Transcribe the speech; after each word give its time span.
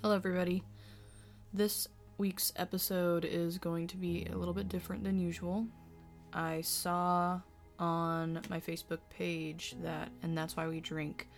Hello, 0.00 0.14
everybody. 0.14 0.62
This 1.52 1.88
week's 2.18 2.52
episode 2.54 3.24
is 3.24 3.58
going 3.58 3.88
to 3.88 3.96
be 3.96 4.28
a 4.32 4.36
little 4.36 4.54
bit 4.54 4.68
different 4.68 5.02
than 5.02 5.18
usual. 5.18 5.66
I 6.32 6.60
saw 6.60 7.40
on 7.80 8.40
my 8.48 8.60
Facebook 8.60 9.00
page 9.10 9.74
that, 9.82 10.10
and 10.22 10.38
that's 10.38 10.56
why 10.56 10.68
we 10.68 10.78
drink, 10.78 11.28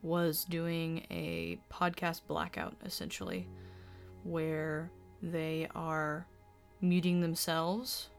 was 0.00 0.44
doing 0.44 1.04
a 1.10 1.58
podcast 1.72 2.20
blackout 2.28 2.76
essentially, 2.84 3.48
where 4.22 4.88
they 5.20 5.66
are 5.74 6.24
muting 6.80 7.20
themselves 7.20 8.10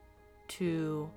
to 0.49 1.09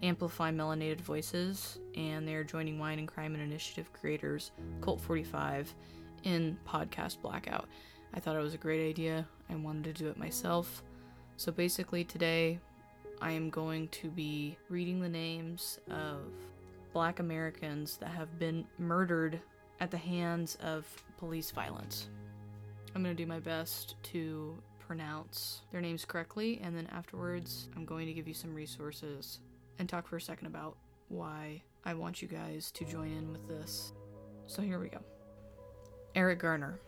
amplify 0.00 0.52
melanated 0.52 1.00
voices, 1.00 1.80
and 1.96 2.26
they're 2.26 2.44
joining 2.44 2.78
Wine 2.78 3.00
and 3.00 3.08
Crime 3.08 3.34
and 3.34 3.42
Initiative 3.42 3.92
creators, 3.92 4.52
Cult 4.80 5.00
45, 5.00 5.74
in 6.24 6.58
podcast 6.66 7.20
blackout. 7.20 7.68
I 8.14 8.20
thought 8.20 8.36
it 8.36 8.42
was 8.42 8.54
a 8.54 8.58
great 8.58 8.88
idea. 8.88 9.26
I 9.48 9.54
wanted 9.54 9.84
to 9.84 9.92
do 9.92 10.08
it 10.08 10.18
myself. 10.18 10.82
So 11.36 11.52
basically, 11.52 12.04
today 12.04 12.58
I 13.20 13.32
am 13.32 13.50
going 13.50 13.88
to 13.88 14.08
be 14.08 14.56
reading 14.68 15.00
the 15.00 15.08
names 15.08 15.78
of 15.90 16.18
black 16.92 17.20
Americans 17.20 17.96
that 17.98 18.10
have 18.10 18.38
been 18.38 18.66
murdered 18.78 19.40
at 19.80 19.90
the 19.90 19.96
hands 19.96 20.58
of 20.62 20.86
police 21.18 21.50
violence. 21.50 22.08
I'm 22.94 23.02
going 23.02 23.16
to 23.16 23.22
do 23.22 23.28
my 23.28 23.38
best 23.38 23.94
to 24.04 24.58
pronounce 24.78 25.62
their 25.70 25.80
names 25.80 26.04
correctly, 26.04 26.60
and 26.64 26.76
then 26.76 26.88
afterwards, 26.92 27.68
I'm 27.76 27.84
going 27.84 28.06
to 28.06 28.12
give 28.12 28.26
you 28.26 28.34
some 28.34 28.54
resources 28.54 29.38
and 29.78 29.88
talk 29.88 30.08
for 30.08 30.16
a 30.16 30.20
second 30.20 30.48
about 30.48 30.76
why 31.08 31.62
I 31.84 31.94
want 31.94 32.20
you 32.20 32.28
guys 32.28 32.70
to 32.72 32.84
join 32.84 33.12
in 33.12 33.32
with 33.32 33.46
this. 33.48 33.92
So 34.46 34.62
here 34.62 34.80
we 34.80 34.88
go 34.88 35.00
Eric 36.14 36.40
Garner, 36.40 36.78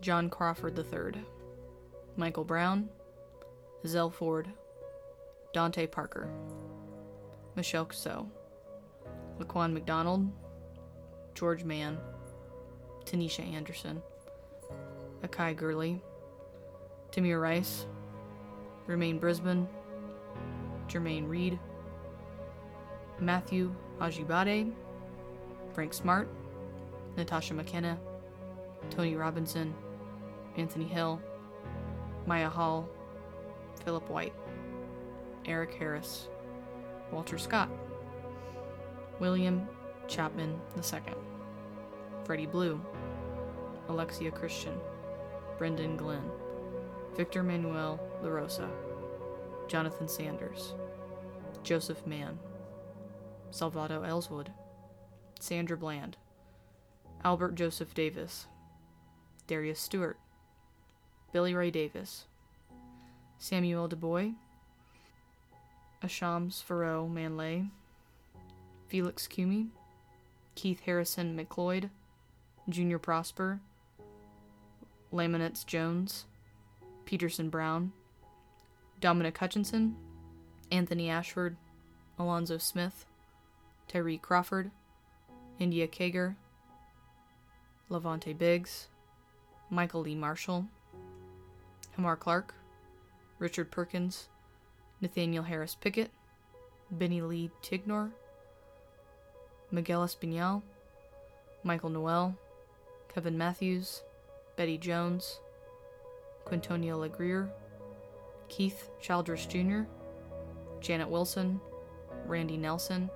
John 0.00 0.30
Crawford 0.30 0.78
III, 0.78 1.22
Michael 2.16 2.44
Brown, 2.44 2.88
Zell 3.84 4.10
Ford, 4.10 4.48
Dante 5.52 5.86
Parker, 5.88 6.28
Michelle 7.56 7.84
Cusseaux, 7.84 8.28
Laquan 9.40 9.72
McDonald, 9.72 10.30
George 11.34 11.64
Mann, 11.64 11.98
Tanisha 13.04 13.40
Anderson, 13.52 14.00
Akai 15.24 15.56
Gurley, 15.56 16.00
Tamir 17.10 17.40
Rice, 17.40 17.86
Rumain 18.86 19.18
Brisbon, 19.18 19.66
Jerame 20.86 21.28
Reid, 21.28 21.58
Matthew 23.18 23.74
Ajibade, 24.00 24.72
Frank 25.72 25.92
Smart, 25.92 26.28
Natasha 27.16 27.54
McKenna, 27.54 27.98
Tony 28.90 29.16
Robinson, 29.16 29.74
Anthony 30.56 30.86
Hill, 30.86 31.20
Mya 32.26 32.48
Hall, 32.48 32.88
Philip 33.84 34.08
White, 34.08 34.34
Eric 35.46 35.74
Harris, 35.74 36.28
Walter 37.10 37.38
Scott, 37.38 37.68
William 39.18 39.66
Chapman 40.08 40.60
II, 40.76 41.14
Freddie 42.24 42.46
Blue, 42.46 42.80
Alexia 43.88 44.30
Christian, 44.30 44.78
Brendon 45.58 45.96
Glenn, 45.96 46.30
Victor 47.16 47.42
Manuel 47.42 48.00
LaRosa, 48.22 48.68
Jonathan 49.68 50.08
Sanders, 50.08 50.74
Joseph 51.62 52.06
Mann, 52.06 52.38
Salvado 53.50 54.02
Ellswood, 54.02 54.50
Sandra 55.40 55.76
Bland, 55.76 56.16
Albert 57.24 57.54
Joseph 57.54 57.94
Davis, 57.94 58.46
Darius 59.52 59.80
Stewart, 59.80 60.16
Billy 61.30 61.54
Ray 61.54 61.70
Davis, 61.70 62.24
Samuel 63.36 63.86
DuBose, 63.86 64.34
Asshams 66.02 66.62
Pharoah 66.62 67.06
Manley, 67.06 67.68
Felix 68.88 69.26
Kumi, 69.26 69.66
Keith 70.54 70.80
Harrison 70.86 71.36
McLeod, 71.36 71.90
Junior 72.66 72.98
Prosper, 72.98 73.60
Lamontez 75.12 75.66
Jones, 75.66 76.24
Paterson 77.04 77.50
Brown, 77.50 77.92
Dominic 79.00 79.36
Hutchinson, 79.36 79.94
Anthony 80.70 81.10
Ashford, 81.10 81.58
Alonzo 82.18 82.56
Smith, 82.56 83.04
Tyree 83.86 84.16
Crawford, 84.16 84.70
India 85.58 85.86
Kager, 85.86 86.36
La'vante 87.90 88.32
Biggs, 88.38 88.88
Michael 89.72 90.02
Lee 90.02 90.14
Marshall, 90.14 90.66
Jamar 91.96 92.18
Clark, 92.18 92.52
Richard 93.38 93.70
Perkins, 93.70 94.28
Nathaniel 95.00 95.44
Harris 95.44 95.74
Pickett, 95.74 96.10
Benny 96.90 97.22
Lee 97.22 97.50
Tignor, 97.62 98.10
Miguel 99.70 100.04
Espinal, 100.04 100.60
Michael 101.64 101.88
Noel, 101.88 102.36
Kevin 103.14 103.38
Matthews, 103.38 104.02
Betty 104.56 104.76
Jones, 104.76 105.40
Quintonio 106.44 107.00
LeGrier, 107.00 107.48
Keith 108.50 108.90
Childress 109.00 109.46
Jr., 109.46 109.84
Janet 110.82 111.08
Wilson, 111.08 111.58
Randy 112.26 112.58
Nelson, 112.58 113.08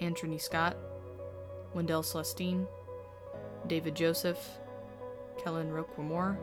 Anthony 0.00 0.38
Scott, 0.38 0.76
Wendell 1.72 2.02
Celestine, 2.02 2.66
David 3.68 3.94
Joseph, 3.94 4.59
Calin 5.42 5.70
Roquemore, 5.70 6.36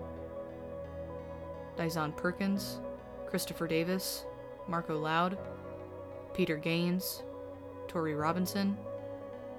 Dyzhawn 1.78 2.16
Perkins, 2.16 2.80
Christopher 3.28 3.68
Davis, 3.68 4.26
Marco 4.68 4.98
Loud, 4.98 5.38
Peter 6.34 6.58
Gaines, 6.58 7.24
Torrey 7.88 8.16
Robinson, 8.16 8.76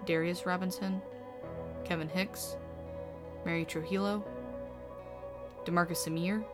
Darius 0.05 0.45
Robinson, 0.45 1.01
Kevin 1.85 2.09
Hicks, 2.09 2.57
Mary 3.45 3.65
Truxillo, 3.65 4.23
Demarcus 5.65 6.05
Semer, 6.07 6.45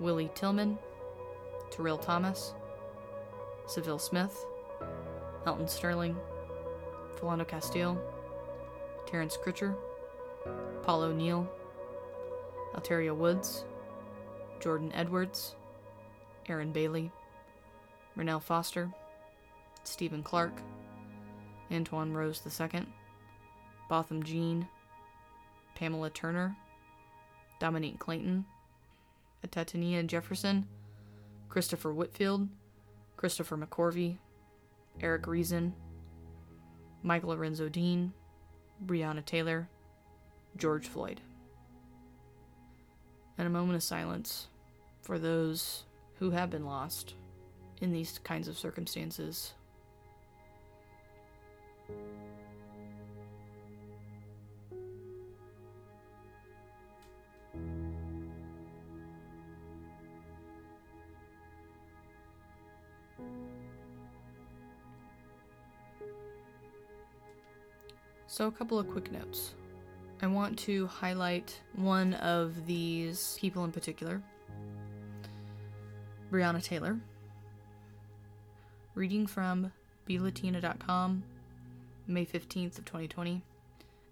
Willie 0.00 0.30
Tillman, 0.34 0.78
Terrill 1.70 2.00
Thomas, 2.00 2.54
Sylville 3.66 4.00
Smith, 4.00 4.44
Alton 5.46 5.68
Sterling, 5.68 6.16
Philando 7.16 7.46
Castile, 7.46 8.00
Terence 9.06 9.36
Crutcher, 9.36 9.76
Paul 10.86 11.02
O'Neal, 11.02 11.50
Alteria 12.76 13.12
Woods, 13.12 13.64
Jordan 14.60 14.92
Edwards, 14.94 15.56
Aaron 16.48 16.70
Bailey, 16.70 17.10
Ronell 18.16 18.40
Foster, 18.40 18.88
Stephon 19.84 20.22
Clark, 20.22 20.52
Antwon 21.72 22.14
Rose 22.14 22.40
II, 22.46 22.86
Botham 23.88 24.22
Jean, 24.22 24.68
Pamela 25.74 26.08
Turner, 26.08 26.56
Dominique 27.58 27.98
Clayton, 27.98 28.44
Atatiana 29.44 30.06
Jefferson, 30.06 30.68
Christopher 31.48 31.92
Whitfield, 31.92 32.48
Christopher 33.16 33.58
McCorvey, 33.58 34.18
Eric 35.00 35.26
Reason, 35.26 35.74
Michael 37.02 37.30
Lorenzo 37.30 37.68
Dean, 37.68 38.12
Breonna 38.86 39.24
Taylor, 39.24 39.68
George 40.56 40.86
Floyd. 40.86 41.20
And 43.38 43.46
a 43.46 43.50
moment 43.50 43.76
of 43.76 43.82
silence 43.82 44.48
for 45.02 45.18
those 45.18 45.84
who 46.18 46.30
have 46.30 46.50
been 46.50 46.64
lost 46.64 47.14
in 47.80 47.92
these 47.92 48.18
kinds 48.24 48.48
of 48.48 48.56
circumstances. 48.56 49.52
So, 68.28 68.48
a 68.48 68.52
couple 68.52 68.78
of 68.78 68.90
quick 68.90 69.10
notes. 69.10 69.54
I 70.22 70.26
want 70.28 70.58
to 70.60 70.86
highlight 70.86 71.60
one 71.74 72.14
of 72.14 72.66
these 72.66 73.36
people 73.38 73.64
in 73.64 73.72
particular 73.72 74.22
Breonna 76.32 76.62
Taylor. 76.62 76.98
Reading 78.94 79.26
from 79.26 79.72
BeLatina.com, 80.08 81.22
May 82.06 82.24
15th 82.24 82.78
of 82.78 82.84
2020. 82.86 83.42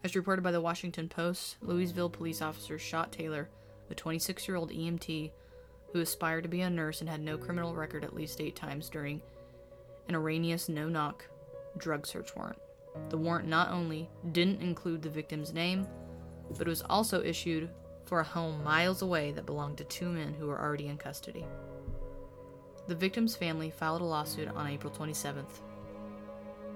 As 0.04 0.14
reported 0.14 0.42
by 0.42 0.52
the 0.52 0.60
Washington 0.60 1.08
Post, 1.08 1.56
Louisville 1.62 2.10
police 2.10 2.42
officers 2.42 2.82
shot 2.82 3.10
Taylor, 3.10 3.48
a 3.90 3.94
26-year-old 3.94 4.70
EMT 4.70 5.30
who 5.92 6.00
aspired 6.00 6.42
to 6.42 6.48
be 6.48 6.60
a 6.60 6.68
nurse 6.68 7.00
and 7.00 7.08
had 7.08 7.20
no 7.20 7.38
criminal 7.38 7.74
record 7.74 8.04
at 8.04 8.14
least 8.14 8.40
8 8.42 8.54
times 8.54 8.90
during 8.90 9.22
an 10.08 10.14
erroneous 10.14 10.68
no-knock 10.68 11.24
drug 11.78 12.06
search 12.06 12.36
warrant. 12.36 12.58
The 13.10 13.18
warrant 13.18 13.48
not 13.48 13.70
only 13.70 14.08
didn't 14.32 14.62
include 14.62 15.02
the 15.02 15.08
victim's 15.08 15.52
name, 15.52 15.86
but 16.50 16.66
it 16.66 16.70
was 16.70 16.82
also 16.82 17.22
issued 17.22 17.70
for 18.04 18.20
a 18.20 18.24
home 18.24 18.62
miles 18.62 19.02
away 19.02 19.32
that 19.32 19.46
belonged 19.46 19.78
to 19.78 19.84
two 19.84 20.08
men 20.08 20.34
who 20.34 20.46
were 20.46 20.60
already 20.60 20.88
in 20.88 20.96
custody. 20.96 21.46
The 22.86 22.94
victim's 22.94 23.34
family 23.34 23.70
filed 23.70 24.02
a 24.02 24.04
lawsuit 24.04 24.48
on 24.48 24.68
April 24.68 24.92
27th, 24.92 25.60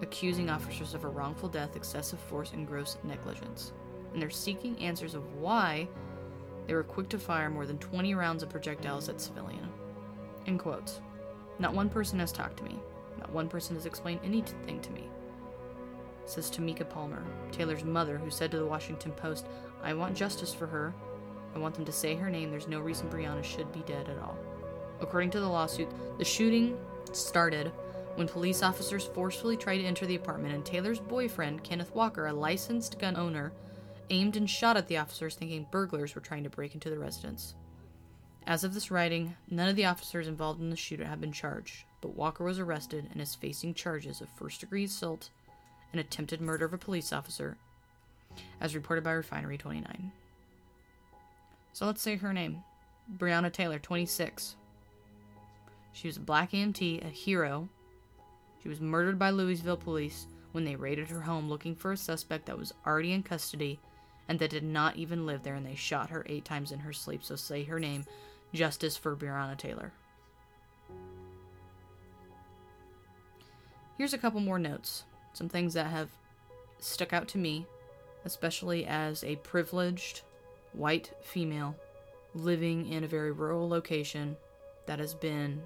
accusing 0.00 0.48
officers 0.48 0.94
of 0.94 1.04
a 1.04 1.08
wrongful 1.08 1.48
death, 1.48 1.76
excessive 1.76 2.18
force, 2.18 2.52
and 2.52 2.66
gross 2.66 2.96
negligence. 3.04 3.72
And 4.12 4.22
they're 4.22 4.30
seeking 4.30 4.78
answers 4.78 5.14
of 5.14 5.34
why 5.34 5.86
they 6.66 6.74
were 6.74 6.82
quick 6.82 7.08
to 7.10 7.18
fire 7.18 7.50
more 7.50 7.66
than 7.66 7.78
20 7.78 8.14
rounds 8.14 8.42
of 8.42 8.48
projectiles 8.48 9.08
at 9.08 9.20
civilian. 9.20 9.68
In 10.46 10.58
quotes. 10.58 11.00
Not 11.58 11.74
one 11.74 11.88
person 11.88 12.18
has 12.20 12.32
talked 12.32 12.56
to 12.58 12.64
me. 12.64 12.78
Not 13.18 13.32
one 13.32 13.48
person 13.48 13.74
has 13.74 13.84
explained 13.84 14.20
anything 14.22 14.80
to 14.80 14.92
me. 14.92 15.08
Says 16.28 16.50
Tamika 16.50 16.86
Palmer, 16.86 17.24
Taylor's 17.52 17.84
mother, 17.84 18.18
who 18.18 18.30
said 18.30 18.50
to 18.50 18.58
the 18.58 18.66
Washington 18.66 19.12
Post, 19.12 19.46
I 19.82 19.94
want 19.94 20.14
justice 20.14 20.52
for 20.52 20.66
her. 20.66 20.94
I 21.54 21.58
want 21.58 21.74
them 21.74 21.86
to 21.86 21.92
say 21.92 22.16
her 22.16 22.28
name. 22.28 22.50
There's 22.50 22.68
no 22.68 22.80
reason 22.80 23.08
Breonna 23.08 23.42
should 23.42 23.72
be 23.72 23.80
dead 23.80 24.10
at 24.10 24.18
all. 24.18 24.36
According 25.00 25.30
to 25.30 25.40
the 25.40 25.48
lawsuit, 25.48 25.88
the 26.18 26.26
shooting 26.26 26.76
started 27.12 27.72
when 28.16 28.28
police 28.28 28.62
officers 28.62 29.06
forcefully 29.06 29.56
tried 29.56 29.78
to 29.78 29.84
enter 29.84 30.04
the 30.04 30.16
apartment 30.16 30.54
and 30.54 30.66
Taylor's 30.66 31.00
boyfriend, 31.00 31.64
Kenneth 31.64 31.94
Walker, 31.94 32.26
a 32.26 32.32
licensed 32.34 32.98
gun 32.98 33.16
owner, 33.16 33.52
aimed 34.10 34.36
and 34.36 34.50
shot 34.50 34.76
at 34.76 34.86
the 34.86 34.98
officers 34.98 35.34
thinking 35.34 35.66
burglars 35.70 36.14
were 36.14 36.20
trying 36.20 36.44
to 36.44 36.50
break 36.50 36.74
into 36.74 36.90
the 36.90 36.98
residence. 36.98 37.54
As 38.46 38.64
of 38.64 38.74
this 38.74 38.90
writing, 38.90 39.34
none 39.48 39.68
of 39.68 39.76
the 39.76 39.86
officers 39.86 40.28
involved 40.28 40.60
in 40.60 40.68
the 40.68 40.76
shooting 40.76 41.06
have 41.06 41.22
been 41.22 41.32
charged, 41.32 41.84
but 42.02 42.16
Walker 42.16 42.44
was 42.44 42.58
arrested 42.58 43.08
and 43.12 43.20
is 43.22 43.34
facing 43.34 43.72
charges 43.72 44.20
of 44.20 44.28
first 44.36 44.60
degree 44.60 44.84
assault 44.84 45.30
and 45.92 46.00
attempted 46.00 46.40
murder 46.40 46.64
of 46.64 46.74
a 46.74 46.78
police 46.78 47.12
officer, 47.12 47.56
as 48.60 48.74
reported 48.74 49.04
by 49.04 49.12
Refinery 49.12 49.58
29. 49.58 50.12
So 51.72 51.86
let's 51.86 52.02
say 52.02 52.16
her 52.16 52.32
name 52.32 52.62
Breonna 53.16 53.52
Taylor, 53.52 53.78
26. 53.78 54.56
She 55.92 56.08
was 56.08 56.16
a 56.16 56.20
black 56.20 56.52
EMT, 56.52 57.04
a 57.04 57.08
hero. 57.08 57.68
She 58.62 58.68
was 58.68 58.80
murdered 58.80 59.18
by 59.18 59.30
Louisville 59.30 59.76
police 59.76 60.26
when 60.52 60.64
they 60.64 60.76
raided 60.76 61.08
her 61.08 61.20
home 61.20 61.48
looking 61.48 61.74
for 61.74 61.92
a 61.92 61.96
suspect 61.96 62.46
that 62.46 62.58
was 62.58 62.74
already 62.86 63.12
in 63.12 63.22
custody 63.22 63.78
and 64.28 64.38
that 64.38 64.50
did 64.50 64.62
not 64.62 64.96
even 64.96 65.24
live 65.26 65.42
there, 65.42 65.54
and 65.54 65.64
they 65.64 65.74
shot 65.74 66.10
her 66.10 66.24
eight 66.28 66.44
times 66.44 66.70
in 66.70 66.78
her 66.80 66.92
sleep. 66.92 67.24
So 67.24 67.34
say 67.34 67.64
her 67.64 67.80
name 67.80 68.04
Justice 68.52 68.96
for 68.96 69.16
Breonna 69.16 69.56
Taylor. 69.56 69.92
Here's 73.96 74.12
a 74.12 74.18
couple 74.18 74.40
more 74.40 74.58
notes. 74.58 75.04
Some 75.38 75.48
things 75.48 75.74
that 75.74 75.86
have 75.86 76.10
stuck 76.80 77.12
out 77.12 77.28
to 77.28 77.38
me, 77.38 77.64
especially 78.24 78.84
as 78.86 79.22
a 79.22 79.36
privileged 79.36 80.22
white 80.72 81.12
female 81.22 81.76
living 82.34 82.88
in 82.88 83.04
a 83.04 83.06
very 83.06 83.30
rural 83.30 83.68
location 83.68 84.36
that 84.86 84.98
has 84.98 85.14
been 85.14 85.62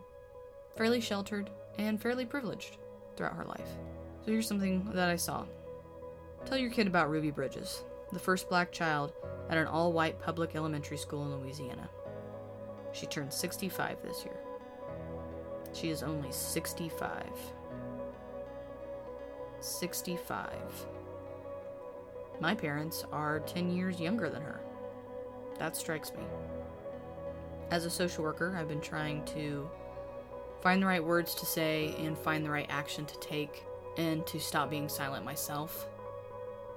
fairly 0.76 1.00
sheltered, 1.00 1.48
and 1.78 1.98
fairly 1.98 2.26
privileged 2.26 2.76
throughout 3.16 3.34
her 3.34 3.46
life. 3.46 3.78
So 4.26 4.32
here's 4.32 4.46
something 4.46 4.90
that 4.92 5.08
I 5.08 5.16
saw. 5.16 5.46
Tell 6.44 6.58
your 6.58 6.70
kid 6.70 6.86
about 6.86 7.08
Ruby 7.08 7.30
Bridges, 7.30 7.82
the 8.12 8.18
first 8.18 8.50
black 8.50 8.72
child 8.72 9.14
at 9.48 9.56
an 9.56 9.66
all 9.66 9.94
white 9.94 10.20
public 10.20 10.54
elementary 10.54 10.98
school 10.98 11.24
in 11.24 11.40
Louisiana. 11.40 11.88
She 12.92 13.06
turned 13.06 13.32
65 13.32 14.02
this 14.02 14.22
year. 14.22 14.36
She 15.72 15.88
is 15.88 16.02
only 16.02 16.30
65. 16.30 17.22
65. 19.64 20.50
My 22.40 22.54
parents 22.54 23.04
are 23.12 23.40
10 23.40 23.70
years 23.70 24.00
younger 24.00 24.28
than 24.28 24.42
her. 24.42 24.60
That 25.58 25.76
strikes 25.76 26.12
me. 26.12 26.24
As 27.70 27.84
a 27.84 27.90
social 27.90 28.24
worker, 28.24 28.56
I've 28.58 28.68
been 28.68 28.80
trying 28.80 29.24
to 29.26 29.70
find 30.60 30.82
the 30.82 30.86
right 30.86 31.02
words 31.02 31.34
to 31.36 31.46
say 31.46 31.94
and 31.98 32.18
find 32.18 32.44
the 32.44 32.50
right 32.50 32.66
action 32.68 33.04
to 33.06 33.18
take 33.18 33.64
and 33.96 34.26
to 34.26 34.40
stop 34.40 34.70
being 34.70 34.88
silent 34.88 35.24
myself. 35.24 35.88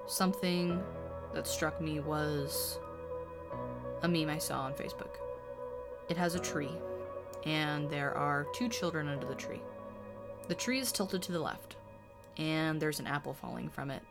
Something 0.07 0.83
that 1.33 1.47
struck 1.47 1.81
me 1.81 1.99
was 1.99 2.79
a 4.03 4.07
meme 4.07 4.29
I 4.29 4.37
saw 4.37 4.61
on 4.61 4.73
Facebook. 4.73 5.17
It 6.09 6.17
has 6.17 6.35
a 6.35 6.39
tree, 6.39 6.71
and 7.45 7.89
there 7.89 8.15
are 8.15 8.47
two 8.53 8.69
children 8.69 9.07
under 9.07 9.25
the 9.25 9.35
tree. 9.35 9.61
The 10.47 10.55
tree 10.55 10.79
is 10.79 10.91
tilted 10.91 11.23
to 11.23 11.31
the 11.31 11.39
left, 11.39 11.75
and 12.37 12.81
there's 12.81 12.99
an 12.99 13.07
apple 13.07 13.33
falling 13.33 13.69
from 13.69 13.91
it 13.91 14.01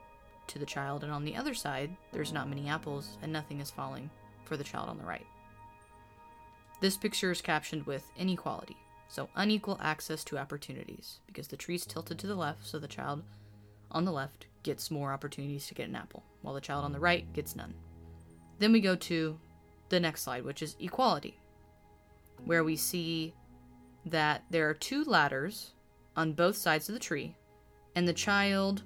to 0.47 0.59
the 0.59 0.65
child, 0.65 1.03
and 1.03 1.11
on 1.11 1.25
the 1.25 1.35
other 1.35 1.53
side, 1.53 1.95
there's 2.11 2.33
not 2.33 2.49
many 2.49 2.67
apples, 2.67 3.17
and 3.21 3.31
nothing 3.31 3.59
is 3.59 3.71
falling 3.71 4.09
for 4.43 4.57
the 4.57 4.63
child 4.63 4.89
on 4.89 4.97
the 4.97 5.05
right. 5.05 5.25
This 6.81 6.97
picture 6.97 7.31
is 7.31 7.41
captioned 7.41 7.85
with 7.85 8.03
inequality. 8.17 8.77
So, 9.07 9.29
unequal 9.35 9.79
access 9.81 10.23
to 10.25 10.37
opportunities, 10.37 11.19
because 11.27 11.47
the 11.47 11.57
tree's 11.57 11.85
tilted 11.85 12.19
to 12.19 12.27
the 12.27 12.35
left, 12.35 12.65
so 12.65 12.79
the 12.79 12.87
child 12.87 13.23
on 13.91 14.03
the 14.03 14.11
left 14.11 14.47
gets 14.63 14.91
more 14.91 15.11
opportunities 15.11 15.67
to 15.67 15.75
get 15.75 15.87
an 15.87 15.95
apple, 15.95 16.23
while 16.41 16.55
the 16.55 16.61
child 16.61 16.85
on 16.85 16.91
the 16.91 16.99
right 16.99 17.31
gets 17.33 17.55
none. 17.55 17.73
Then 18.59 18.71
we 18.71 18.81
go 18.81 18.95
to 18.95 19.39
the 19.89 19.99
next 19.99 20.23
slide, 20.23 20.43
which 20.43 20.61
is 20.61 20.75
equality, 20.79 21.39
where 22.43 22.63
we 22.63 22.75
see 22.75 23.33
that 24.05 24.43
there 24.49 24.69
are 24.69 24.73
two 24.73 25.03
ladders 25.03 25.73
on 26.15 26.33
both 26.33 26.55
sides 26.55 26.89
of 26.89 26.93
the 26.93 26.99
tree, 26.99 27.35
and 27.95 28.07
the 28.07 28.13
child 28.13 28.83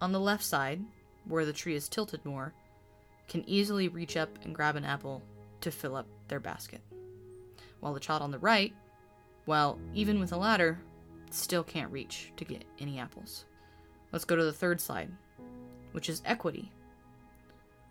on 0.00 0.12
the 0.12 0.20
left 0.20 0.44
side, 0.44 0.80
where 1.24 1.44
the 1.44 1.52
tree 1.52 1.74
is 1.74 1.88
tilted 1.88 2.24
more, 2.24 2.52
can 3.28 3.48
easily 3.48 3.88
reach 3.88 4.16
up 4.16 4.30
and 4.44 4.54
grab 4.54 4.76
an 4.76 4.84
apple 4.84 5.22
to 5.60 5.70
fill 5.70 5.96
up 5.96 6.06
their 6.28 6.40
basket. 6.40 6.80
While 7.80 7.94
the 7.94 8.00
child 8.00 8.22
on 8.22 8.30
the 8.30 8.38
right 8.38 8.72
well, 9.46 9.78
even 9.94 10.18
with 10.18 10.32
a 10.32 10.36
ladder, 10.36 10.78
still 11.30 11.62
can't 11.62 11.92
reach 11.92 12.32
to 12.36 12.44
get 12.44 12.64
any 12.80 12.98
apples. 12.98 13.44
Let's 14.12 14.24
go 14.24 14.36
to 14.36 14.44
the 14.44 14.52
third 14.52 14.80
slide, 14.80 15.10
which 15.92 16.08
is 16.08 16.22
equity. 16.24 16.70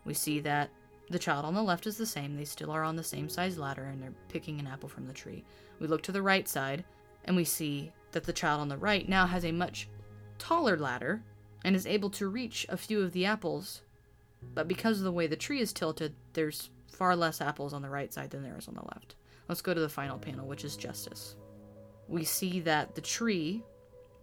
We 0.03 0.13
see 0.13 0.41
that 0.41 0.69
the 1.09 1.19
child 1.19 1.45
on 1.45 1.53
the 1.53 1.63
left 1.63 1.87
is 1.87 1.97
the 1.97 2.05
same, 2.05 2.35
they 2.35 2.45
still 2.45 2.71
are 2.71 2.83
on 2.83 2.95
the 2.95 3.03
same 3.03 3.29
size 3.29 3.57
ladder 3.57 3.85
and 3.85 4.01
they're 4.01 4.13
picking 4.27 4.59
an 4.59 4.67
apple 4.67 4.89
from 4.89 5.07
the 5.07 5.13
tree. 5.13 5.45
We 5.79 5.87
look 5.87 6.03
to 6.03 6.11
the 6.11 6.21
right 6.21 6.47
side 6.47 6.83
and 7.23 7.35
we 7.35 7.45
see 7.45 7.91
that 8.11 8.23
the 8.23 8.33
child 8.33 8.59
on 8.59 8.69
the 8.69 8.77
right 8.77 9.07
now 9.07 9.25
has 9.25 9.45
a 9.45 9.51
much 9.51 9.87
taller 10.37 10.77
ladder 10.77 11.23
and 11.63 11.75
is 11.75 11.87
able 11.87 12.09
to 12.11 12.27
reach 12.27 12.65
a 12.69 12.77
few 12.77 13.01
of 13.01 13.11
the 13.13 13.25
apples, 13.25 13.81
but 14.53 14.67
because 14.67 14.99
of 14.99 15.03
the 15.03 15.11
way 15.11 15.27
the 15.27 15.35
tree 15.35 15.59
is 15.59 15.73
tilted, 15.73 16.13
there's 16.33 16.69
far 16.91 17.15
less 17.15 17.41
apples 17.41 17.73
on 17.73 17.81
the 17.81 17.89
right 17.89 18.13
side 18.13 18.29
than 18.29 18.43
there 18.43 18.57
is 18.57 18.67
on 18.67 18.75
the 18.75 18.81
left. 18.81 19.15
Let's 19.47 19.61
go 19.61 19.73
to 19.73 19.81
the 19.81 19.89
final 19.89 20.17
panel, 20.17 20.47
which 20.47 20.63
is 20.63 20.77
justice 20.77 21.35
we 22.07 22.23
see 22.23 22.59
that 22.61 22.95
the 22.95 23.01
tree, 23.01 23.63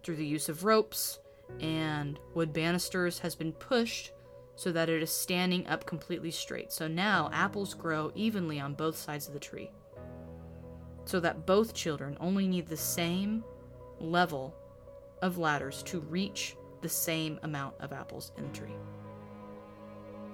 through 0.03 0.15
the 0.15 0.25
use 0.25 0.49
of 0.49 0.63
ropes 0.63 1.19
and 1.59 2.19
wood 2.33 2.53
banisters, 2.53 3.19
has 3.19 3.35
been 3.35 3.51
pushed 3.53 4.11
so 4.55 4.71
that 4.71 4.89
it 4.89 5.01
is 5.01 5.11
standing 5.11 5.67
up 5.67 5.85
completely 5.85 6.31
straight. 6.31 6.71
So 6.71 6.87
now 6.87 7.29
apples 7.33 7.73
grow 7.73 8.11
evenly 8.15 8.59
on 8.59 8.75
both 8.75 8.95
sides 8.95 9.27
of 9.27 9.33
the 9.33 9.39
tree. 9.39 9.71
So 11.05 11.19
that 11.19 11.45
both 11.45 11.73
children 11.73 12.17
only 12.19 12.47
need 12.47 12.67
the 12.67 12.77
same 12.77 13.43
level 13.99 14.55
of 15.21 15.37
ladders 15.37 15.83
to 15.83 15.99
reach 16.01 16.55
the 16.81 16.89
same 16.89 17.39
amount 17.43 17.75
of 17.79 17.93
apples 17.93 18.31
in 18.37 18.43
the 18.43 18.57
tree. 18.57 18.75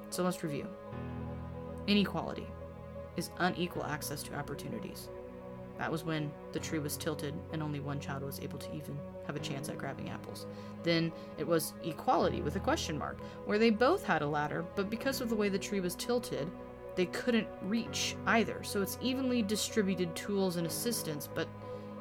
So 0.10 0.24
let's 0.24 0.44
review. 0.44 0.68
Inequality 1.88 2.48
is 3.18 3.30
unequal 3.38 3.84
access 3.84 4.24
to 4.24 4.36
opportunities. 4.36 5.10
That 5.78 5.92
was 5.92 6.04
when 6.04 6.32
the 6.52 6.60
tree 6.60 6.80
was 6.80 6.98
tilted 6.98 7.34
and 7.54 7.64
only 7.64 7.80
one 7.80 8.00
child 8.00 8.24
was 8.24 8.42
able 8.42 8.60
to 8.60 8.76
even 8.76 9.00
have 9.26 9.36
a 9.36 9.40
chance 9.40 9.70
at 9.70 9.78
grabbing 9.78 10.10
apples. 10.10 10.46
Then 10.84 11.12
it 11.38 11.48
was 11.48 11.74
equality 11.84 12.42
with 12.42 12.58
a 12.58 12.60
question 12.60 12.98
mark, 12.98 13.18
where 13.46 13.58
they 13.58 13.70
both 13.70 14.04
had 14.04 14.22
a 14.22 14.28
ladder, 14.28 14.66
but 14.76 14.90
because 14.90 15.22
of 15.22 15.30
the 15.30 15.36
way 15.36 15.48
the 15.48 15.58
tree 15.58 15.80
was 15.80 15.96
tilted, 15.96 16.52
they 16.96 17.06
couldn't 17.06 17.48
reach 17.62 18.18
either. 18.28 18.62
So 18.64 18.82
it's 18.82 18.98
evenly 19.02 19.42
distributed 19.42 20.14
tools 20.18 20.58
and 20.58 20.68
assistance, 20.68 21.30
but 21.34 21.48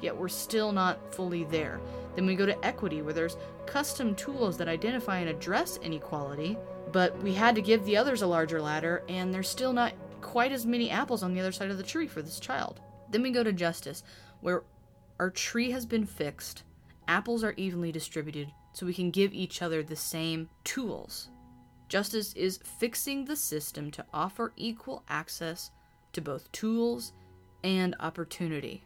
yet 0.00 0.16
we're 0.16 0.28
still 0.28 0.72
not 0.72 1.14
fully 1.14 1.44
there. 1.44 1.80
Then 2.18 2.26
we 2.26 2.34
go 2.34 2.46
to 2.46 2.66
equity, 2.66 3.00
where 3.00 3.14
there's 3.14 3.36
custom 3.64 4.12
tools 4.16 4.56
that 4.56 4.66
identify 4.66 5.18
and 5.18 5.28
address 5.28 5.76
inequality, 5.76 6.58
but 6.90 7.16
we 7.22 7.32
had 7.32 7.54
to 7.54 7.62
give 7.62 7.84
the 7.84 7.96
others 7.96 8.22
a 8.22 8.26
larger 8.26 8.60
ladder, 8.60 9.04
and 9.08 9.32
there's 9.32 9.48
still 9.48 9.72
not 9.72 9.92
quite 10.20 10.50
as 10.50 10.66
many 10.66 10.90
apples 10.90 11.22
on 11.22 11.32
the 11.32 11.38
other 11.38 11.52
side 11.52 11.70
of 11.70 11.76
the 11.76 11.84
tree 11.84 12.08
for 12.08 12.20
this 12.20 12.40
child. 12.40 12.80
Then 13.08 13.22
we 13.22 13.30
go 13.30 13.44
to 13.44 13.52
justice, 13.52 14.02
where 14.40 14.64
our 15.20 15.30
tree 15.30 15.70
has 15.70 15.86
been 15.86 16.04
fixed, 16.04 16.64
apples 17.06 17.44
are 17.44 17.54
evenly 17.56 17.92
distributed, 17.92 18.50
so 18.72 18.84
we 18.84 18.94
can 18.94 19.12
give 19.12 19.32
each 19.32 19.62
other 19.62 19.84
the 19.84 19.94
same 19.94 20.48
tools. 20.64 21.28
Justice 21.88 22.32
is 22.32 22.58
fixing 22.80 23.26
the 23.26 23.36
system 23.36 23.92
to 23.92 24.04
offer 24.12 24.52
equal 24.56 25.04
access 25.08 25.70
to 26.14 26.20
both 26.20 26.50
tools 26.50 27.12
and 27.62 27.94
opportunity. 28.00 28.82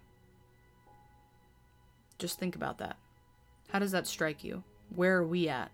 Just 2.19 2.39
think 2.39 2.55
about 2.55 2.77
that. 2.77 2.99
How 3.73 3.79
does 3.79 3.93
that 3.93 4.07
strike 4.07 4.45
you? 4.45 4.63
Where 4.95 5.17
are 5.17 5.27
we 5.27 5.49
at 5.49 5.71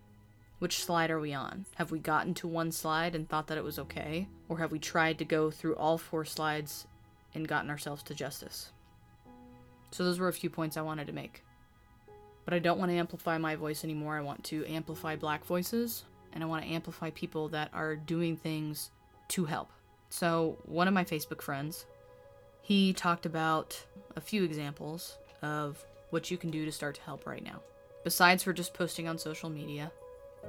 Which 0.59 0.81
slide 0.85 1.11
are 1.11 1.19
we 1.19 1.33
on? 1.33 1.65
Have 1.75 1.91
we 1.91 1.99
gotten 1.99 2.33
to 2.35 2.47
one 2.47 2.71
slide 2.71 3.13
and 3.13 3.27
thought 3.27 3.47
that 3.47 3.57
it 3.57 3.63
was 3.63 3.77
okay? 3.77 4.25
Or 4.47 4.57
have 4.57 4.71
we 4.71 4.79
tried 4.79 5.17
to 5.17 5.25
go 5.25 5.51
through 5.51 5.75
all 5.75 5.97
four 5.97 6.23
slides 6.23 6.87
and 7.35 7.45
gotten 7.45 7.69
ourselves 7.69 8.01
to 8.03 8.15
justice? 8.15 8.71
So, 9.91 10.05
those 10.05 10.17
were 10.17 10.29
a 10.29 10.33
few 10.33 10.49
points 10.49 10.77
I 10.77 10.81
wanted 10.81 11.07
to 11.07 11.13
make. 11.13 11.43
But 12.45 12.53
I 12.53 12.59
don't 12.59 12.79
want 12.79 12.89
to 12.89 12.97
amplify 12.97 13.37
my 13.37 13.57
voice 13.57 13.83
anymore. 13.83 14.17
I 14.17 14.21
want 14.21 14.45
to 14.45 14.65
amplify 14.65 15.17
black 15.17 15.43
voices, 15.43 16.05
and 16.31 16.41
I 16.41 16.47
want 16.47 16.63
to 16.63 16.71
amplify 16.71 17.09
people 17.09 17.49
that 17.49 17.69
are 17.73 17.97
doing 17.97 18.37
things 18.37 18.91
to 19.29 19.43
help. 19.43 19.71
So, 20.09 20.57
one 20.63 20.87
of 20.87 20.93
my 20.93 21.03
Facebook 21.03 21.41
friends, 21.41 21.85
he 22.61 22.93
talked 22.93 23.25
about 23.25 23.85
a 24.15 24.21
few 24.21 24.45
examples 24.45 25.17
of 25.41 25.83
what 26.11 26.31
you 26.31 26.37
can 26.37 26.49
do 26.49 26.63
to 26.63 26.71
start 26.71 26.95
to 26.95 27.01
help 27.01 27.25
right 27.25 27.43
now. 27.43 27.61
Besides 28.03 28.43
for 28.43 28.53
just 28.53 28.73
posting 28.73 29.07
on 29.07 29.17
social 29.17 29.49
media, 29.49 29.91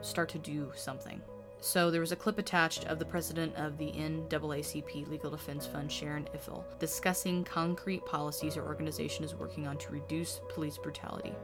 start 0.03 0.29
to 0.31 0.39
do 0.39 0.71
something. 0.75 1.21
So 1.63 1.91
there 1.91 2.01
was 2.01 2.13
a 2.13 2.17
clip 2.17 2.39
attached 2.39 2.87
of 2.87 2.99
the 2.99 3.05
president 3.05 3.55
of 3.57 3.77
the 3.77 3.93
NAACP 3.93 5.11
Legal 5.11 5.31
Defense 5.31 5.67
Fund, 5.67 5.93
Sharon 5.93 6.27
Ifill, 6.35 6.65
discussing 6.79 7.45
concrete 7.45 8.05
policies 8.07 8.55
her 8.55 8.67
organization 8.67 9.25
is 9.25 9.35
working 9.35 9.67
on 9.67 9.77
to 9.79 9.93
reduce 9.93 10.41
police 10.49 10.79
brutality. 10.79 11.35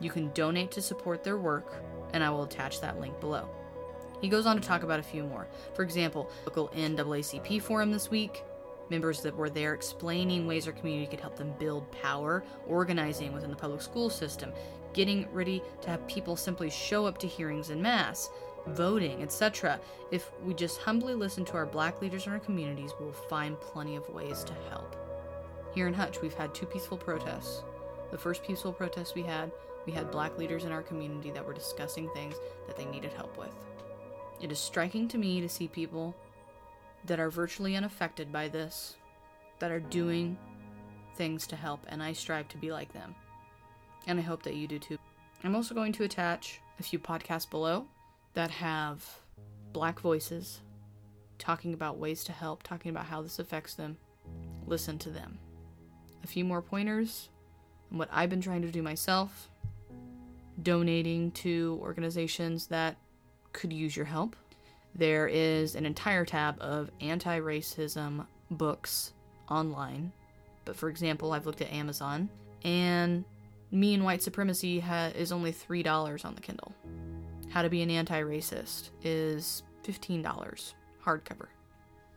You 0.00 0.10
can 0.10 0.30
donate 0.32 0.70
to 0.72 0.82
support 0.82 1.24
their 1.24 1.38
work, 1.38 1.82
and 2.12 2.22
I 2.22 2.30
will 2.30 2.44
attach 2.44 2.80
that 2.80 3.00
link 3.00 3.18
below. 3.18 3.48
He 4.20 4.28
goes 4.28 4.46
on 4.46 4.60
to 4.60 4.66
talk 4.66 4.82
about 4.82 5.00
a 5.00 5.04
few 5.04 5.24
more. 5.24 5.48
For 5.74 5.82
example, 5.82 6.30
local 6.46 6.68
NAACP 6.68 7.62
forum 7.62 7.90
this 7.90 8.10
week, 8.10 8.44
members 8.90 9.20
that 9.22 9.36
were 9.36 9.50
there 9.50 9.74
explaining 9.74 10.46
ways 10.46 10.66
our 10.66 10.72
community 10.72 11.06
could 11.06 11.20
help 11.20 11.36
them 11.36 11.54
build 11.58 11.90
power, 11.92 12.44
organizing 12.66 13.32
within 13.32 13.50
the 13.50 13.56
public 13.56 13.82
school 13.82 14.10
system, 14.10 14.52
getting 14.92 15.28
ready 15.32 15.62
to 15.82 15.90
have 15.90 16.06
people 16.06 16.36
simply 16.36 16.70
show 16.70 17.06
up 17.06 17.18
to 17.18 17.26
hearings 17.26 17.70
in 17.70 17.80
mass, 17.82 18.30
voting, 18.68 19.22
etc. 19.22 19.80
If 20.10 20.30
we 20.44 20.54
just 20.54 20.80
humbly 20.80 21.14
listen 21.14 21.44
to 21.46 21.54
our 21.54 21.66
black 21.66 22.00
leaders 22.00 22.26
in 22.26 22.32
our 22.32 22.38
communities, 22.38 22.92
we'll 22.98 23.12
find 23.12 23.60
plenty 23.60 23.96
of 23.96 24.08
ways 24.08 24.44
to 24.44 24.54
help. 24.70 24.96
Here 25.74 25.86
in 25.86 25.94
Hutch, 25.94 26.22
we've 26.22 26.34
had 26.34 26.54
two 26.54 26.66
peaceful 26.66 26.96
protests. 26.96 27.62
The 28.10 28.18
first 28.18 28.42
peaceful 28.42 28.72
protest 28.72 29.14
we 29.14 29.22
had, 29.22 29.52
we 29.84 29.92
had 29.92 30.10
black 30.10 30.38
leaders 30.38 30.64
in 30.64 30.72
our 30.72 30.82
community 30.82 31.30
that 31.30 31.44
were 31.44 31.52
discussing 31.52 32.08
things 32.10 32.36
that 32.66 32.76
they 32.76 32.86
needed 32.86 33.12
help 33.12 33.36
with. 33.36 33.54
It 34.40 34.52
is 34.52 34.58
striking 34.58 35.08
to 35.08 35.18
me 35.18 35.40
to 35.40 35.48
see 35.48 35.68
people 35.68 36.14
that 37.04 37.20
are 37.20 37.30
virtually 37.30 37.76
unaffected 37.76 38.32
by 38.32 38.48
this, 38.48 38.96
that 39.58 39.70
are 39.70 39.80
doing 39.80 40.36
things 41.16 41.46
to 41.46 41.56
help, 41.56 41.80
and 41.88 42.02
I 42.02 42.12
strive 42.12 42.48
to 42.48 42.58
be 42.58 42.72
like 42.72 42.92
them. 42.92 43.14
And 44.06 44.18
I 44.18 44.22
hope 44.22 44.42
that 44.44 44.54
you 44.54 44.66
do 44.66 44.78
too. 44.78 44.98
I'm 45.44 45.54
also 45.54 45.74
going 45.74 45.92
to 45.92 46.04
attach 46.04 46.60
a 46.78 46.82
few 46.82 46.98
podcasts 46.98 47.48
below 47.48 47.86
that 48.34 48.50
have 48.50 49.04
black 49.72 50.00
voices 50.00 50.60
talking 51.38 51.74
about 51.74 51.98
ways 51.98 52.24
to 52.24 52.32
help, 52.32 52.62
talking 52.62 52.90
about 52.90 53.06
how 53.06 53.22
this 53.22 53.38
affects 53.38 53.74
them. 53.74 53.96
Listen 54.66 54.98
to 54.98 55.10
them. 55.10 55.38
A 56.24 56.26
few 56.26 56.44
more 56.44 56.62
pointers 56.62 57.28
on 57.92 57.98
what 57.98 58.08
I've 58.12 58.30
been 58.30 58.40
trying 58.40 58.62
to 58.62 58.70
do 58.70 58.82
myself, 58.82 59.50
donating 60.62 61.30
to 61.32 61.78
organizations 61.82 62.66
that 62.68 62.96
could 63.52 63.72
use 63.72 63.96
your 63.96 64.06
help. 64.06 64.34
There 64.96 65.28
is 65.28 65.74
an 65.74 65.84
entire 65.84 66.24
tab 66.24 66.56
of 66.60 66.90
anti 67.00 67.38
racism 67.38 68.26
books 68.50 69.12
online. 69.50 70.10
But 70.64 70.76
for 70.76 70.88
example, 70.88 71.32
I've 71.32 71.46
looked 71.46 71.60
at 71.60 71.70
Amazon, 71.70 72.30
and 72.64 73.24
Me 73.70 73.94
and 73.94 74.04
White 74.04 74.22
Supremacy 74.22 74.80
ha- 74.80 75.12
is 75.14 75.32
only 75.32 75.52
$3 75.52 76.24
on 76.24 76.34
the 76.34 76.40
Kindle. 76.40 76.72
How 77.50 77.62
to 77.62 77.68
Be 77.68 77.82
an 77.82 77.90
Anti 77.90 78.22
Racist 78.22 78.90
is 79.02 79.62
$15, 79.84 80.22
hardcover. 81.04 81.46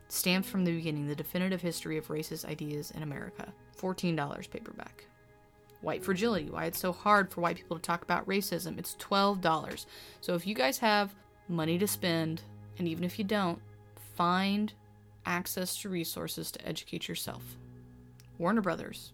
Stamped 0.07 0.47
from 0.47 0.63
the 0.63 0.71
Beginning 0.71 1.07
The 1.07 1.15
Definitive 1.15 1.61
History 1.61 1.97
of 1.97 2.07
Racist 2.07 2.45
Ideas 2.45 2.91
in 2.91 3.03
America, 3.03 3.51
$14 3.79 4.49
paperback. 4.49 5.05
White 5.81 6.03
Fragility 6.03 6.49
Why 6.49 6.65
It's 6.65 6.79
So 6.79 6.91
Hard 6.91 7.31
for 7.31 7.41
White 7.41 7.57
People 7.57 7.77
to 7.77 7.81
Talk 7.81 8.03
About 8.03 8.25
Racism, 8.25 8.79
it's 8.79 8.95
$12. 8.95 9.85
So 10.21 10.33
if 10.33 10.47
you 10.47 10.55
guys 10.55 10.79
have 10.79 11.13
money 11.47 11.77
to 11.77 11.87
spend, 11.87 12.41
and 12.79 12.87
even 12.87 13.03
if 13.03 13.19
you 13.19 13.25
don't, 13.25 13.59
find 14.15 14.73
access 15.25 15.79
to 15.81 15.89
resources 15.89 16.51
to 16.51 16.67
educate 16.67 17.07
yourself. 17.07 17.43
Warner 18.37 18.61
Brothers 18.61 19.13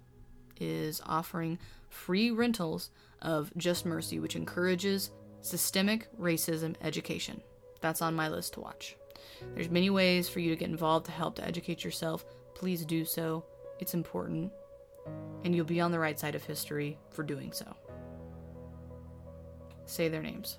is 0.59 1.01
offering 1.05 1.59
free 1.89 2.31
rentals 2.31 2.91
of 3.21 3.51
Just 3.57 3.85
Mercy, 3.85 4.19
which 4.19 4.35
encourages 4.35 5.11
systemic 5.41 6.07
racism 6.17 6.75
education. 6.81 7.41
That's 7.81 8.01
on 8.01 8.15
my 8.15 8.29
list 8.29 8.53
to 8.53 8.61
watch. 8.61 8.95
There's 9.53 9.69
many 9.69 9.89
ways 9.89 10.29
for 10.29 10.39
you 10.39 10.49
to 10.51 10.55
get 10.55 10.69
involved 10.69 11.07
to 11.07 11.11
help 11.11 11.35
to 11.35 11.45
educate 11.45 11.83
yourself. 11.83 12.25
Please 12.53 12.85
do 12.85 13.03
so. 13.03 13.43
It's 13.79 13.93
important. 13.93 14.51
And 15.43 15.55
you'll 15.55 15.65
be 15.65 15.81
on 15.81 15.91
the 15.91 15.99
right 15.99 16.19
side 16.19 16.35
of 16.35 16.43
history 16.43 16.97
for 17.11 17.23
doing 17.23 17.51
so. 17.51 17.75
Say 19.85 20.07
their 20.07 20.23
names. 20.23 20.57